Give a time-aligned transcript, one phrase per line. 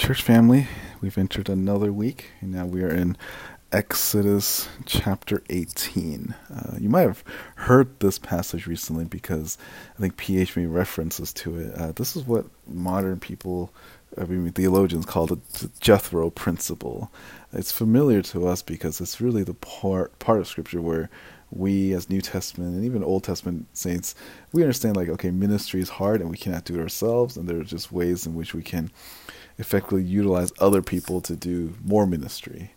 [0.00, 0.66] Church family.
[1.02, 3.18] We've entered another week, and now we are in
[3.70, 6.34] Exodus chapter 18.
[6.50, 7.22] Uh, you might have
[7.56, 9.58] heard this passage recently because
[9.98, 11.74] I think PH made references to it.
[11.74, 13.74] Uh, this is what modern people,
[14.16, 15.38] I mean, theologians call the
[15.80, 17.12] Jethro principle.
[17.52, 21.10] It's familiar to us because it's really the part part of Scripture where
[21.50, 24.14] we, as New Testament and even Old Testament saints,
[24.52, 27.58] we understand like, okay, ministry is hard and we cannot do it ourselves, and there
[27.58, 28.90] are just ways in which we can
[29.58, 32.72] effectively utilize other people to do more ministry.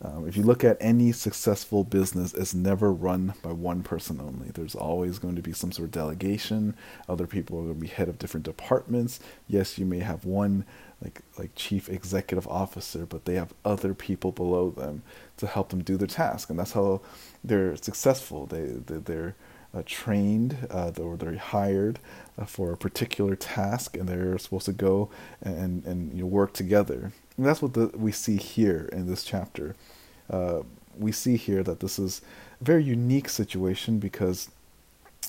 [0.00, 4.50] Um, if you look at any successful business, it's never run by one person only.
[4.50, 6.76] There's always going to be some sort of delegation.
[7.08, 9.18] Other people are going to be head of different departments.
[9.48, 10.64] Yes, you may have one
[11.02, 15.02] like like chief executive officer, but they have other people below them
[15.36, 17.00] to help them do their task, and that's how
[17.44, 18.46] they're successful.
[18.46, 19.36] They, they they're
[19.74, 21.98] uh, trained uh, or they're hired
[22.38, 26.52] uh, for a particular task, and they're supposed to go and and you know, work
[26.52, 27.12] together.
[27.36, 29.76] And that's what the, we see here in this chapter.
[30.28, 30.62] Uh,
[30.98, 32.22] we see here that this is
[32.60, 34.50] a very unique situation because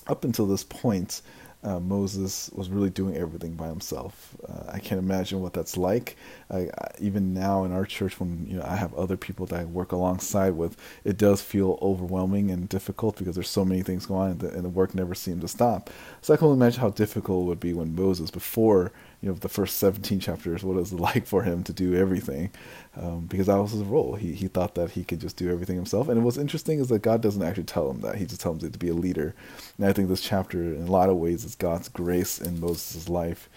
[0.08, 1.22] up until this point,
[1.62, 4.34] uh, Moses was really doing everything by himself.
[4.48, 6.16] Uh, I can't imagine what that's like.
[6.50, 9.60] I, I, even now in our church, when you know I have other people that
[9.60, 14.06] I work alongside with, it does feel overwhelming and difficult because there's so many things
[14.06, 15.90] going on, and the, and the work never seems to stop.
[16.22, 19.34] So I can only imagine how difficult it would be when Moses, before you know
[19.34, 22.50] the first 17 chapters what it like for him to do everything.
[22.96, 24.14] Um, because that was his role.
[24.14, 26.08] He, he thought that he could just do everything himself.
[26.08, 28.16] And what's interesting is that god doesn't actually tell him that.
[28.16, 29.34] He just tells him to be a leader.
[29.78, 33.08] And i think this chapter in a lot of ways is god's grace in moses'
[33.08, 33.48] life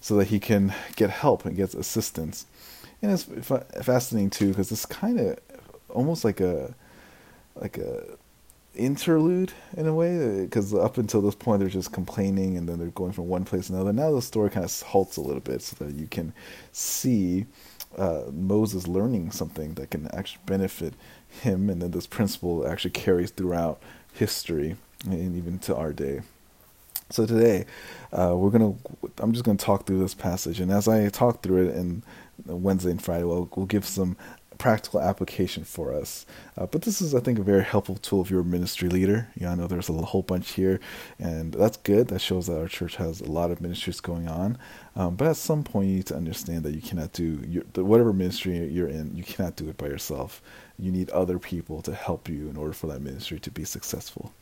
[0.00, 2.46] so that he can get help and get assistance.
[3.02, 3.24] And it's
[3.84, 5.38] fascinating too because it's kind of
[5.88, 6.74] almost like a
[7.56, 8.16] like a
[8.76, 12.88] interlude in a way because up until this point they're just complaining and then they're
[12.88, 13.92] going from one place to another.
[13.92, 16.32] Now the story kind of halts a little bit so that you can
[16.72, 17.46] see
[17.96, 20.94] uh, moses learning something that can actually benefit
[21.42, 21.70] him.
[21.70, 23.80] And then this principle actually carries throughout
[24.12, 26.22] history and even to our day.
[27.10, 27.66] So today
[28.12, 28.74] uh, we're gonna
[29.18, 30.60] i'm just gonna talk through this passage.
[30.60, 32.02] And as i talk through it and
[32.44, 34.16] wednesday and friday we'll, we'll give some
[34.58, 36.26] practical application for us.
[36.56, 39.28] Uh, but this is, I think, a very helpful tool if you're a ministry leader.
[39.36, 40.80] Yeah, I know there's a whole bunch here,
[41.18, 42.08] and that's good.
[42.08, 44.58] That shows that our church has a lot of ministries going on.
[44.94, 48.12] Um, but at some point, you need to understand that you cannot do your, whatever
[48.12, 49.14] ministry you're in.
[49.14, 50.42] You cannot do it by yourself.
[50.78, 54.32] You need other people to help you in order for that ministry to be successful.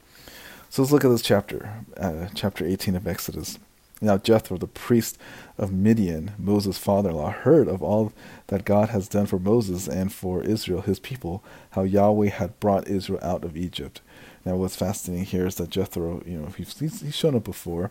[0.71, 3.59] So let's look at this chapter, uh, chapter 18 of Exodus.
[4.05, 5.19] Now Jethro, the priest
[5.59, 8.13] of Midian, Moses' father in law, heard of all
[8.49, 12.89] that God has done for Moses and for Israel, his people, how Yahweh had brought
[12.89, 14.01] Israel out of Egypt.
[14.45, 17.91] Now, what's fascinating here is that Jethro, you know, he's, he's shown up before,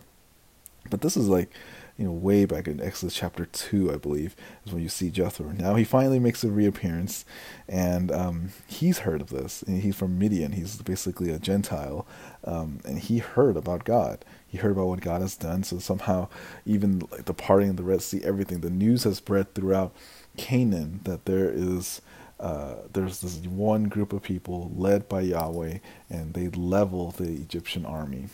[0.88, 1.50] but this is like
[1.96, 4.34] you know, way back in Exodus chapter 2, I believe,
[4.66, 5.50] is when you see Jethro.
[5.50, 7.24] Now he finally makes a reappearance,
[7.68, 9.62] and um, he's heard of this.
[9.62, 10.52] And he's from Midian.
[10.52, 12.04] He's basically a Gentile,
[12.42, 14.24] um, and he heard about God.
[14.54, 15.64] He heard about what God has done.
[15.64, 16.28] So somehow,
[16.64, 19.92] even like the parting of the Red Sea, everything, the news has spread throughout
[20.36, 22.00] Canaan that there is.
[22.38, 25.78] Uh, there's this one group of people led by Yahweh,
[26.08, 28.28] and they level the Egyptian army.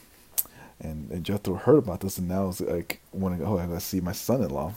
[0.79, 4.01] And, and Jethro heard about this, and now it's like, wanting, oh, I gotta see
[4.01, 4.75] my son-in-law.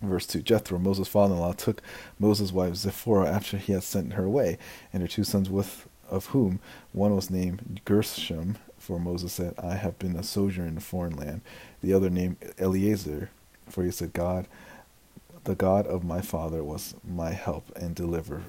[0.00, 1.82] Verse 2 Jethro, Moses' father in law, took
[2.18, 4.58] Moses' wife Zipporah after he had sent her away,
[4.92, 6.58] and her two sons, with of whom
[6.92, 11.14] one was named Gershom, for Moses said, I have been a sojourner in a foreign
[11.14, 11.42] land.
[11.82, 13.30] The other named Eliezer,
[13.68, 14.48] for he said, God,
[15.44, 18.42] the God of my father was my help and deliverer,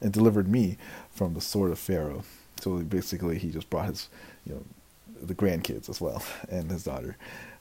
[0.00, 0.78] and delivered me
[1.12, 2.24] from the sword of Pharaoh.
[2.60, 4.08] So basically, he just brought his,
[4.44, 4.62] you know,
[5.22, 7.16] the grandkids as well, and his daughter.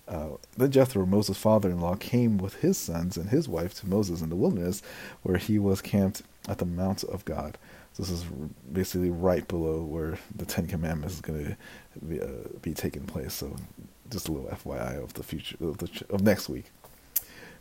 [0.08, 4.30] Uh, then Jethro, Moses' father-in-law, came with his sons and his wife to Moses in
[4.30, 4.82] the wilderness,
[5.22, 7.60] where he was camped at the mount of God.
[7.98, 8.24] This is
[8.72, 12.28] basically right below where the Ten Commandments is going to be, uh,
[12.62, 13.34] be taking place.
[13.34, 13.56] So
[14.10, 16.66] just a little FYI of the future of, the, of next week.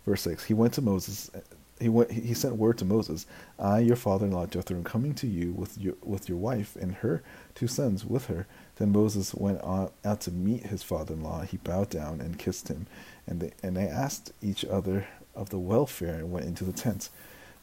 [0.07, 1.31] Verse six: He went to Moses.
[1.79, 2.11] He went.
[2.11, 3.27] He sent word to Moses,
[3.59, 7.23] "I, your father-in-law Jethro, am coming to you with your with your wife and her
[7.55, 11.43] two sons with her." Then Moses went out to meet his father-in-law.
[11.43, 12.87] He bowed down and kissed him,
[13.27, 17.11] and they, and they asked each other of the welfare and went into the tent.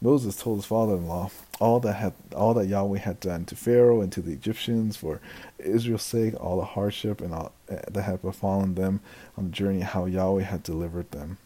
[0.00, 1.30] Moses told his father-in-law
[1.60, 5.20] all that had all that Yahweh had done to Pharaoh and to the Egyptians for
[5.58, 9.00] Israel's sake, all the hardship and all eh, that had befallen them
[9.36, 11.38] on the journey, how Yahweh had delivered them.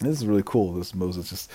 [0.00, 0.72] this is really cool.
[0.72, 1.50] This Moses just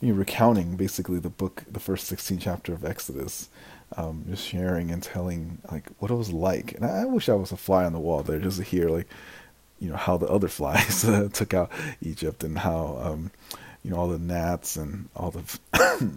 [0.00, 3.48] you know, recounting basically the book, the first sixteen chapter of Exodus,
[3.96, 6.74] um, just sharing and telling like what it was like.
[6.74, 9.08] And I, wish I was a fly on the wall there just to hear like
[9.80, 11.02] you know how the other flies
[11.32, 13.32] took out Egypt and how um,
[13.88, 15.58] you know all the gnats and all the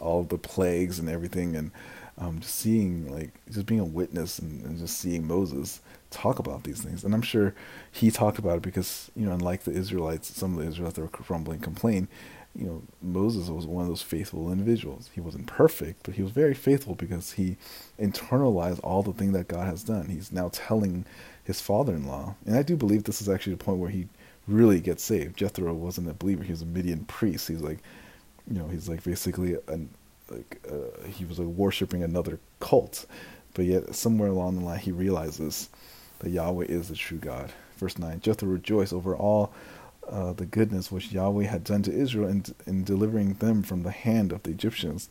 [0.00, 1.70] all the plagues and everything, and
[2.18, 5.80] um, just seeing like just being a witness and, and just seeing Moses
[6.10, 7.04] talk about these things.
[7.04, 7.54] And I'm sure
[7.92, 11.02] he talked about it because you know, unlike the Israelites, some of the Israelites that
[11.02, 12.08] were grumbling, complain.
[12.56, 15.10] You know, Moses was one of those faithful individuals.
[15.14, 17.58] He wasn't perfect, but he was very faithful because he
[18.00, 20.08] internalized all the thing that God has done.
[20.08, 21.04] He's now telling
[21.44, 24.08] his father-in-law, and I do believe this is actually the point where he
[24.46, 25.36] really gets saved.
[25.36, 27.48] Jethro wasn't a believer; he was a Midian priest.
[27.48, 27.78] He's like,
[28.48, 29.88] you know, he's like basically an
[30.30, 33.06] like uh, he was like worshiping another cult,
[33.54, 35.68] but yet somewhere along the line he realizes
[36.20, 37.52] that Yahweh is the true God.
[37.76, 39.52] Verse nine: Jethro rejoiced over all
[40.08, 43.90] uh, the goodness which Yahweh had done to Israel in, in delivering them from the
[43.90, 45.08] hand of the Egyptians.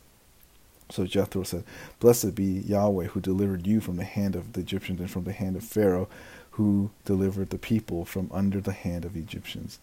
[0.90, 1.64] So Jethro said,
[2.00, 5.34] Blessed be Yahweh who delivered you from the hand of the Egyptians and from the
[5.34, 6.08] hand of Pharaoh,
[6.52, 9.80] who delivered the people from under the hand of Egyptians.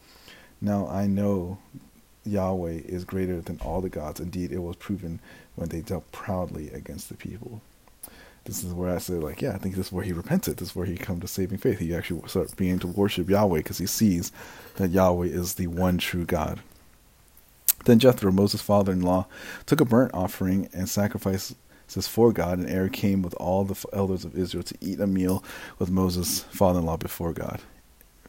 [0.60, 1.58] Now I know
[2.24, 4.20] Yahweh is greater than all the gods.
[4.20, 5.20] Indeed, it was proven
[5.56, 7.60] when they dealt proudly against the people.
[8.44, 10.56] This is where I say, like, yeah, I think this is where he repented.
[10.56, 11.78] This is where he come to saving faith.
[11.78, 14.32] He actually started beginning to worship Yahweh because he sees
[14.76, 16.60] that Yahweh is the one true God.
[17.84, 19.26] Then Jethro, Moses' father-in-law,
[19.66, 21.56] took a burnt offering and sacrifices
[22.00, 25.44] for God, and Aaron came with all the elders of Israel to eat a meal
[25.78, 27.60] with Moses' father-in-law before God.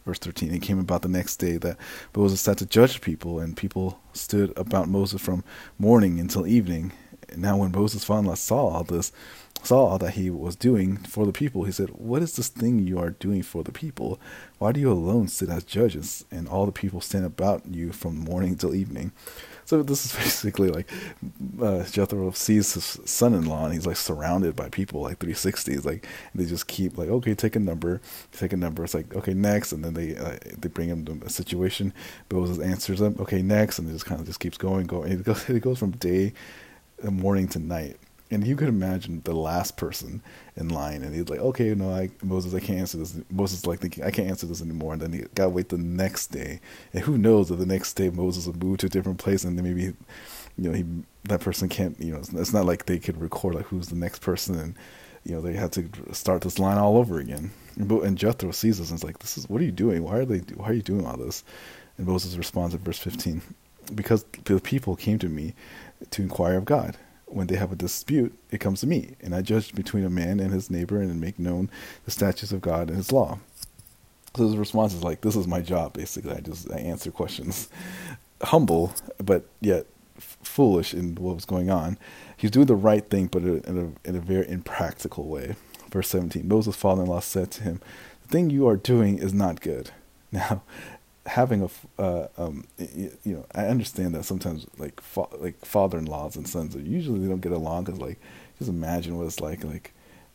[0.06, 1.78] Verse 13 it came about the next day that
[2.14, 5.46] moses sat to judge people and people stood about moses from
[5.80, 6.92] morning until evening.
[7.38, 9.14] Now when moses finally saw all this
[9.64, 13.00] saw that he was doing for the people he said what is this thing you
[13.00, 14.20] are doing for the people
[14.60, 18.18] why do you alone sit as judges and all the people stand about you from
[18.18, 19.12] morning till evening
[19.66, 20.90] so this is basically like
[21.62, 25.86] uh, Jethro sees his son-in-law, and he's like surrounded by people like 360s.
[25.86, 26.06] Like
[26.36, 28.02] they just keep like, okay, take a number,
[28.32, 28.84] take a number.
[28.84, 31.94] It's like okay, next, and then they uh, they bring him to a situation.
[32.32, 35.12] Moses answers them, okay, next, and it just kind of just keeps going, going.
[35.12, 36.34] It goes it goes from day,
[37.06, 37.98] uh, morning to night.
[38.34, 40.24] And you could imagine the last person
[40.56, 43.84] in line, and he's like, "Okay, no, I, Moses, I can't answer this." Moses like
[44.00, 46.60] "I can't answer this anymore," and then he got to wait the next day,
[46.94, 49.56] and who knows that the next day Moses will move to a different place, and
[49.56, 49.96] then maybe, you
[50.58, 50.84] know, he
[51.26, 53.96] that person can't, you know, it's, it's not like they could record like who's the
[53.96, 54.76] next person, and
[55.26, 57.52] you know they had to start this line all over again.
[57.76, 60.04] And, and Jethro sees this and is like, "This is what are you doing?
[60.04, 60.40] Why are they?
[60.56, 61.44] Why are you doing all this?"
[61.98, 63.44] And Moses responds in verse fifteen,
[63.94, 65.54] "Because the people came to me
[66.10, 66.98] to inquire of God."
[67.34, 70.40] When they have a dispute, it comes to me, and I judge between a man
[70.40, 71.70] and his neighbor and make known
[72.06, 73.40] the statutes of God and his law.
[74.36, 77.70] So his response is like, "This is my job." Basically, I just I answer questions,
[78.42, 78.94] humble
[79.24, 79.86] but yet
[80.18, 81.98] f- foolish in what was going on.
[82.36, 85.56] He's doing the right thing, but in a in a very impractical way.
[85.92, 87.80] Verse seventeen: Moses' father-in-law said to him,
[88.24, 89.92] "The thing you are doing is not good."
[90.34, 90.64] Now,
[91.26, 96.48] having a uh, um, you know I understand that sometimes like fa- like father-in-laws and
[96.48, 98.20] sons usually they don't get along because like
[98.60, 99.94] just imagine what it's like like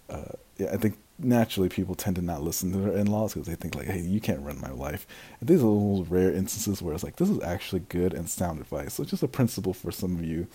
[0.08, 3.54] uh, yeah I think naturally people tend to not listen to their in-laws because they
[3.54, 5.06] think like hey you can't run my life.
[5.40, 8.60] And these are those rare instances where it's like this is actually good and sound
[8.60, 8.94] advice.
[8.94, 10.46] So just a principle for some of you.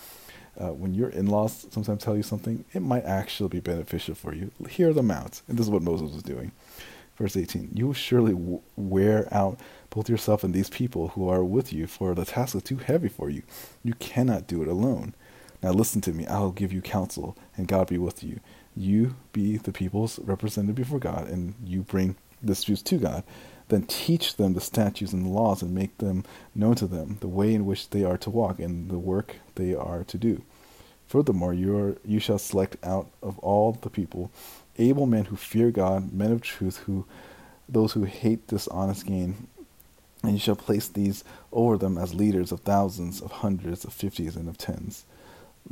[0.56, 4.52] Uh, when your in-laws sometimes tell you something it might actually be beneficial for you.
[4.70, 5.42] Hear them out.
[5.48, 6.52] And this is what Moses was doing
[7.18, 9.60] verse 18 you will surely w- wear out
[9.94, 13.08] both yourself and these people who are with you, for the task is too heavy
[13.08, 13.44] for you.
[13.84, 15.14] You cannot do it alone.
[15.62, 18.40] Now listen to me, I will give you counsel, and God be with you.
[18.76, 23.24] You be the people's representative before God, and you bring the disputes to God.
[23.70, 26.24] Then teach them the statutes and laws, and make them
[26.56, 29.76] known to them the way in which they are to walk, and the work they
[29.76, 30.42] are to do.
[31.06, 34.32] Furthermore, you, are, you shall select out of all the people
[34.78, 37.06] able men who fear God, men of truth, who
[37.70, 39.48] those who hate dishonest gain,
[40.22, 44.36] and you shall place these over them as leaders of thousands, of hundreds, of fifties,
[44.36, 45.06] and of tens.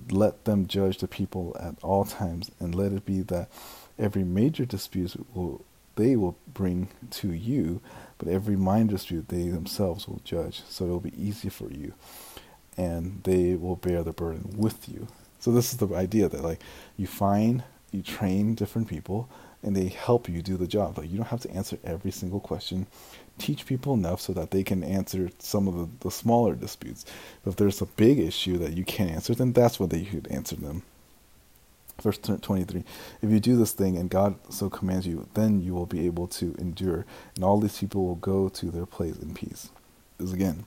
[0.09, 3.49] Let them judge the people at all times, and let it be that
[3.99, 5.63] every major dispute will
[5.95, 7.81] they will bring to you,
[8.17, 10.63] but every minor dispute they themselves will judge.
[10.69, 11.93] So it will be easy for you,
[12.77, 15.07] and they will bear the burden with you.
[15.39, 16.61] So this is the idea that like
[16.97, 19.29] you find, you train different people,
[19.63, 20.97] and they help you do the job.
[20.97, 22.87] Like you don't have to answer every single question
[23.37, 27.05] teach people enough so that they can answer some of the, the smaller disputes.
[27.45, 30.55] If there's a big issue that you can't answer, then that's when they should answer
[30.55, 30.83] them.
[32.01, 32.83] Verse 23
[33.21, 36.27] If you do this thing and God so commands you, then you will be able
[36.27, 37.05] to endure,
[37.35, 39.69] and all these people will go to their place in peace.
[40.17, 40.65] This is again,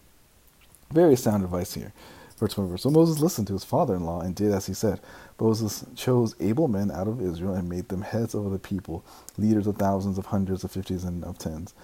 [0.92, 1.92] very sound advice here.
[2.38, 5.00] Verse 24 So Moses listened to his father in law and did as he said.
[5.40, 9.04] Moses chose able men out of Israel and made them heads over the people,
[9.38, 11.74] leaders of thousands, of hundreds, of fifties, and of tens.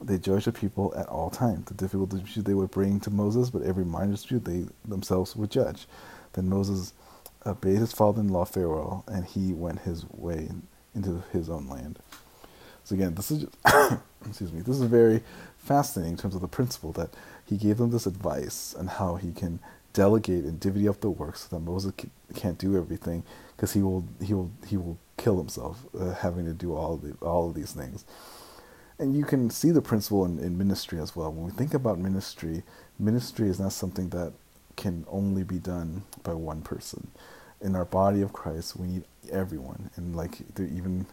[0.00, 1.66] they judged the people at all times.
[1.66, 5.50] The difficult dispute they would bring to Moses, but every minor dispute they themselves would
[5.50, 5.86] judge.
[6.34, 6.94] Then Moses
[7.46, 10.50] obeyed his father-in-law Pharaoh, and he went his way
[10.94, 11.98] into his own land.
[12.84, 13.54] So again, this is just,
[14.26, 14.60] excuse me.
[14.62, 15.22] This is very
[15.58, 17.10] fascinating in terms of the principle that
[17.46, 19.60] he gave them this advice and how he can
[19.92, 21.92] delegate and divvy up the work so that Moses
[22.34, 23.24] can't do everything
[23.56, 27.02] because he will he will he will kill himself uh, having to do all of
[27.02, 28.04] the, all of these things.
[28.98, 31.32] And you can see the principle in, in ministry as well.
[31.32, 32.62] When we think about ministry,
[32.98, 34.32] ministry is not something that
[34.76, 37.10] can only be done by one person.
[37.60, 41.06] In our body of Christ, we need everyone, and like even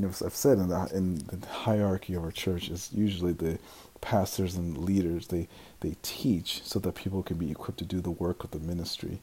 [0.00, 3.58] you know, I've said in the in the hierarchy of our church is usually the
[4.00, 5.46] pastors and leaders they
[5.80, 9.20] they teach so that people can be equipped to do the work of the ministry.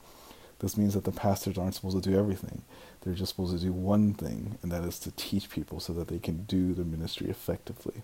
[0.59, 2.63] This means that the pastors aren't supposed to do everything.
[3.01, 6.07] They're just supposed to do one thing, and that is to teach people so that
[6.07, 8.01] they can do the ministry effectively.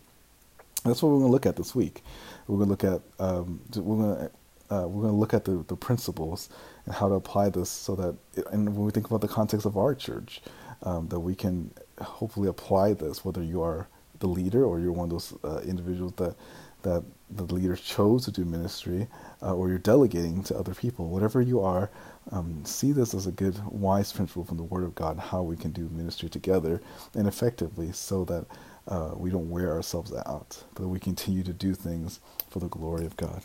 [0.84, 2.04] That's what we're going to look at this week.
[2.48, 4.32] We're going to look at um, we're going to
[4.74, 6.50] uh, we're going to look at the, the principles
[6.86, 8.16] and how to apply this so that,
[8.52, 10.42] and when we think about the context of our church,
[10.84, 11.72] um, that we can
[12.02, 13.88] hopefully apply this, whether you are
[14.20, 16.36] the leader or you're one of those uh, individuals that
[16.84, 19.08] that the leader chose to do ministry,
[19.42, 21.08] uh, or you're delegating to other people.
[21.10, 21.90] Whatever you are,
[22.32, 25.56] um, see this as a good, wise principle from the Word of God, how we
[25.56, 26.82] can do ministry together
[27.16, 28.46] and effectively, so that
[28.88, 32.20] uh, we don't wear ourselves out, but we continue to do things
[32.50, 33.42] for the glory of God.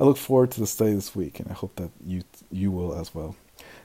[0.00, 2.94] I look forward to the study this week, and I hope that you you will
[2.94, 3.36] as well.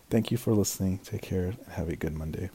[0.10, 1.00] Thank you for listening.
[1.00, 2.50] Take care and have a good Monday.